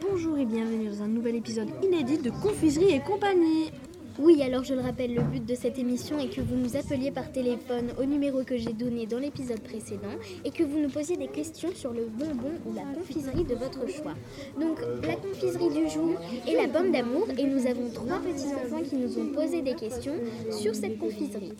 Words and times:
Bonjour 0.00 0.38
et 0.38 0.46
bienvenue 0.46 0.88
dans 0.88 1.02
un 1.02 1.08
nouvel 1.08 1.36
épisode 1.36 1.68
inédit 1.82 2.18
de 2.18 2.30
Confiserie 2.30 2.94
et 2.94 3.00
compagnie. 3.00 3.70
Oui, 4.18 4.42
alors 4.42 4.64
je 4.64 4.72
le 4.72 4.80
rappelle, 4.80 5.14
le 5.14 5.20
but 5.20 5.44
de 5.44 5.54
cette 5.54 5.78
émission 5.78 6.18
est 6.18 6.34
que 6.34 6.40
vous 6.40 6.54
nous 6.56 6.74
appeliez 6.74 7.10
par 7.10 7.30
téléphone 7.30 7.90
au 8.00 8.04
numéro 8.04 8.44
que 8.44 8.56
j'ai 8.56 8.72
donné 8.72 9.04
dans 9.06 9.18
l'épisode 9.18 9.60
précédent 9.60 10.14
et 10.42 10.50
que 10.50 10.62
vous 10.62 10.78
nous 10.78 10.88
posiez 10.88 11.18
des 11.18 11.28
questions 11.28 11.68
sur 11.74 11.92
le 11.92 12.06
bonbon 12.06 12.52
ou 12.64 12.72
la 12.74 12.82
confiserie 12.94 13.44
de 13.44 13.54
votre 13.54 13.86
choix. 13.88 14.14
Donc 14.58 14.80
la 15.02 15.16
confiserie 15.16 15.68
du 15.68 15.90
jour 15.90 16.18
est 16.48 16.54
la 16.54 16.68
pomme 16.68 16.90
d'amour 16.90 17.26
et 17.36 17.44
nous 17.44 17.66
avons 17.66 17.90
trois 17.90 18.20
petits 18.20 18.54
enfants 18.54 18.82
qui 18.88 18.96
nous 18.96 19.18
ont 19.18 19.34
posé 19.34 19.60
des 19.60 19.74
questions 19.74 20.14
sur 20.50 20.74
cette 20.74 20.98
confiserie. 20.98 21.52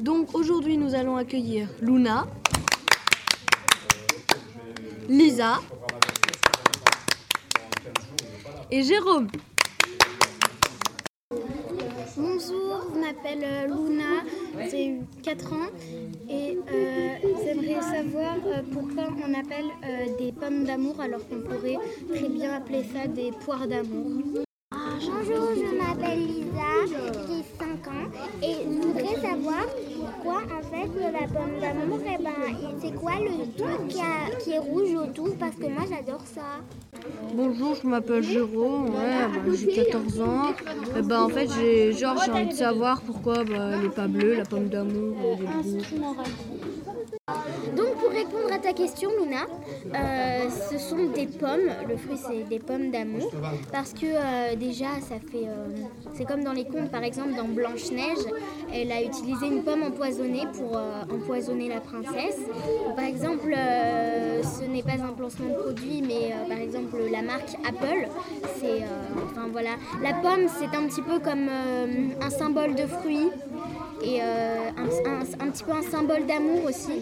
Donc 0.00 0.34
aujourd'hui 0.34 0.76
nous 0.76 0.96
allons 0.96 1.16
accueillir 1.16 1.68
Luna, 1.80 2.26
Lisa 5.08 5.60
et 8.70 8.82
Jérôme. 8.82 9.28
Bonjour, 12.16 12.86
je 12.94 12.98
m'appelle 12.98 13.44
euh, 13.44 13.66
Luna, 13.66 14.22
j'ai 14.70 15.00
4 15.22 15.52
ans 15.52 15.66
et 16.28 16.56
euh, 16.72 17.08
j'aimerais 17.44 17.80
savoir 17.80 18.36
euh, 18.46 18.62
pourquoi 18.72 19.08
on 19.24 19.34
appelle 19.34 19.66
euh, 19.84 20.16
des 20.18 20.32
pommes 20.32 20.64
d'amour 20.64 21.00
alors 21.00 21.20
qu'on 21.28 21.40
pourrait 21.40 21.76
très 22.14 22.28
bien 22.28 22.54
appeler 22.54 22.84
ça 22.84 23.06
des 23.06 23.32
poires 23.32 23.66
d'amour. 23.66 24.44
Bonjour, 24.72 25.48
je 25.54 25.76
m'appelle 25.76 26.26
Lisa, 26.26 26.96
j'ai 27.28 27.44
5 27.58 27.88
ans 27.88 28.10
et 28.42 28.54
je 28.64 28.86
voudrais 28.86 29.20
savoir 29.20 29.66
pourquoi 30.00 30.42
en 30.44 30.62
fait 30.62 30.90
la 31.12 31.26
pomme 31.26 31.60
d'amour, 31.60 32.00
eh 33.08 33.18
ben, 33.18 33.56
quoi 33.56 33.68
le 33.68 33.76
truc 33.78 33.88
qui, 34.40 34.50
est 34.52 34.58
rouge 34.58 34.94
autour 34.94 35.34
parce 35.36 35.54
que 35.56 35.66
moi 35.66 35.82
j'adore 35.88 36.22
ça. 36.24 36.60
Bonjour, 37.34 37.74
je 37.80 37.86
m'appelle 37.86 38.22
Jérôme, 38.22 38.86
ouais, 38.86 39.28
bah, 39.32 39.52
j'ai 39.54 39.72
14 39.72 40.20
ans. 40.20 40.54
Et 40.96 41.02
bah, 41.02 41.22
en 41.22 41.28
fait, 41.28 41.48
j'ai 41.58 41.92
genre 41.92 42.16
j'ai 42.24 42.30
envie 42.30 42.48
de 42.48 42.52
savoir 42.52 43.00
pourquoi 43.02 43.44
bah, 43.44 43.72
elle 43.74 43.86
est 43.86 43.94
pas 43.94 44.08
bleue, 44.08 44.34
la 44.34 44.44
pomme 44.44 44.68
d'amour. 44.68 45.16
Donc 47.74 47.96
pour 47.96 48.10
répondre 48.10 48.52
à 48.52 48.58
ta 48.60 48.72
question 48.72 49.10
Luna, 49.20 49.46
euh, 49.92 50.48
ce 50.70 50.78
sont 50.78 51.06
des 51.12 51.26
pommes, 51.26 51.72
le 51.88 51.96
fruit 51.96 52.20
c'est 52.24 52.44
des 52.44 52.60
pommes 52.60 52.92
d'amour, 52.92 53.32
parce 53.72 53.92
que 53.92 54.06
euh, 54.06 54.54
déjà 54.54 55.00
ça 55.00 55.16
fait, 55.16 55.48
euh, 55.48 55.66
c'est 56.14 56.24
comme 56.24 56.44
dans 56.44 56.52
les 56.52 56.64
contes. 56.64 56.92
Par 56.92 57.02
exemple 57.02 57.34
dans 57.34 57.48
Blanche-Neige, 57.48 58.24
elle 58.72 58.92
a 58.92 59.02
utilisé 59.02 59.48
une 59.48 59.64
pomme 59.64 59.82
empoisonnée 59.82 60.44
pour 60.52 60.78
empoisonner 61.12 61.68
la 61.68 61.80
princesse. 61.80 62.38
Par 62.94 63.04
exemple, 63.04 63.52
ce 63.56 64.62
n'est 64.70 64.84
pas 64.84 65.02
un 65.02 65.12
placement 65.12 65.48
de 65.48 65.54
produit, 65.54 66.02
mais 66.02 66.32
par 66.48 66.58
exemple 66.58 66.96
la 67.10 67.22
marque 67.22 67.56
Apple, 67.68 68.08
c'est, 68.60 68.84
enfin 69.24 69.48
voilà, 69.50 69.70
la 70.00 70.14
pomme 70.14 70.46
c'est 70.60 70.76
un 70.76 70.86
petit 70.86 71.02
peu 71.02 71.18
comme 71.18 71.48
un 72.20 72.30
symbole 72.30 72.76
de 72.76 72.86
fruit 72.86 73.30
et 74.02 74.20
euh, 74.22 74.70
un, 74.76 75.50
petit 75.50 75.64
peu 75.64 75.72
un 75.72 75.82
symbole 75.82 76.26
d'amour 76.26 76.64
aussi. 76.64 77.00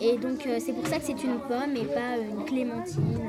Et 0.00 0.16
donc 0.16 0.46
euh, 0.46 0.58
c'est 0.58 0.72
pour 0.72 0.86
ça 0.86 0.98
que 0.98 1.04
c'est 1.04 1.22
une 1.24 1.38
pomme 1.48 1.76
et 1.76 1.84
pas 1.84 2.16
une 2.18 2.44
clémentine. 2.44 3.20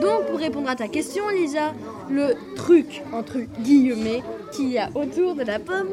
Donc 0.00 0.26
pour 0.26 0.38
répondre 0.38 0.68
à 0.68 0.76
ta 0.76 0.88
question 0.88 1.28
Lisa, 1.28 1.72
le 2.10 2.34
truc 2.56 3.02
entre 3.12 3.38
guillemets 3.60 4.22
qu'il 4.52 4.70
y 4.70 4.78
a 4.78 4.90
autour 4.94 5.34
de 5.34 5.42
la 5.42 5.58
pomme 5.58 5.88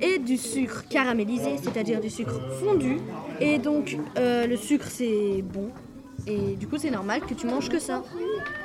est 0.00 0.18
du 0.18 0.36
sucre 0.36 0.84
caramélisé, 0.88 1.56
c'est-à-dire 1.62 2.00
du 2.00 2.10
sucre 2.10 2.40
fondu. 2.60 2.98
Et 3.40 3.58
donc 3.58 3.96
euh, 4.18 4.46
le 4.46 4.56
sucre 4.56 4.86
c'est 4.88 5.42
bon. 5.42 5.70
Et 6.26 6.56
du 6.56 6.66
coup 6.66 6.78
c'est 6.78 6.90
normal 6.90 7.20
que 7.20 7.34
tu 7.34 7.46
manges 7.46 7.68
que 7.68 7.78
ça, 7.78 8.02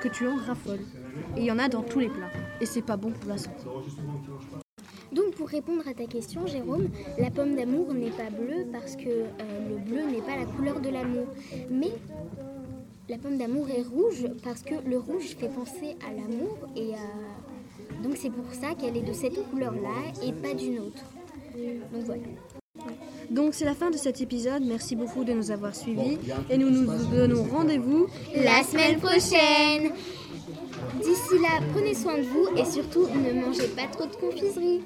que 0.02 0.08
tu 0.08 0.28
en 0.28 0.36
raffoles. 0.36 0.80
Et 1.38 1.42
il 1.42 1.46
y 1.46 1.52
en 1.52 1.60
a 1.60 1.70
dans 1.70 1.84
tous 1.84 2.00
les 2.00 2.10
plats. 2.10 2.32
Et 2.62 2.66
c'est 2.66 2.82
pas 2.82 2.98
bon 2.98 3.12
pour 3.12 3.30
la 3.30 3.38
santé. 3.38 3.64
Donc 5.12 5.32
pour 5.36 5.48
répondre 5.48 5.84
à 5.88 5.94
ta 5.94 6.06
question 6.06 6.46
Jérôme, 6.48 6.90
la 7.18 7.30
pomme 7.32 7.56
d'amour 7.56 7.94
n'est 7.94 8.12
pas 8.12 8.30
bleue 8.30 8.66
parce 8.72 8.96
que 8.96 9.10
euh, 9.10 9.70
le 9.70 9.78
bleu 9.78 10.04
n'est 10.04 10.22
pas 10.22 10.36
la 10.38 10.46
couleur 10.46 10.80
de 10.80 10.90
l'amour. 10.90 11.28
Mais 11.70 11.92
la 13.10 13.18
pomme 13.18 13.38
d'amour 13.38 13.68
est 13.70 13.82
rouge 13.82 14.28
parce 14.44 14.62
que 14.62 14.76
le 14.88 14.98
rouge 14.98 15.36
fait 15.40 15.50
penser 15.50 15.96
à 16.08 16.14
l'amour 16.14 16.58
et 16.76 16.92
donc 18.04 18.18
c'est 18.18 18.30
pour 18.30 18.54
ça 18.54 18.76
qu'elle 18.76 18.96
est 18.96 19.02
de 19.02 19.14
cette 19.14 19.50
couleur-là 19.50 19.90
et 20.24 20.32
pas 20.32 20.54
d'une 20.54 20.80
autre. 20.80 21.04
Donc 21.92 22.04
voilà. 22.06 22.22
Donc 23.30 23.54
c'est 23.54 23.66
la 23.66 23.76
fin 23.76 23.92
de 23.92 23.98
cet 23.98 24.22
épisode. 24.22 24.64
Merci 24.66 24.96
beaucoup 24.96 25.24
de 25.24 25.34
nous 25.34 25.52
avoir 25.52 25.76
suivis. 25.76 26.18
Et 26.50 26.58
nous 26.58 26.70
nous 26.70 26.88
donnons 27.12 27.44
rendez-vous 27.44 28.08
La 28.36 28.64
semaine 28.64 29.00
prochaine 29.00 29.92
D'ici 30.96 31.42
là, 31.42 31.60
prenez 31.74 31.96
soin 31.96 32.18
de 32.18 32.24
vous 32.24 32.48
et 32.58 32.66
surtout 32.66 33.08
ne 33.08 33.34
mangez 33.34 33.68
pas 33.68 33.88
trop 33.92 34.06
de 34.06 34.16
confiserie. 34.16 34.82